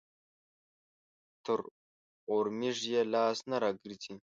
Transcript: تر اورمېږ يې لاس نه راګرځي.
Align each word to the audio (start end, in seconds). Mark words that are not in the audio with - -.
تر 1.45 1.59
اورمېږ 2.31 2.77
يې 2.93 3.01
لاس 3.13 3.37
نه 3.49 3.57
راګرځي. 3.63 4.13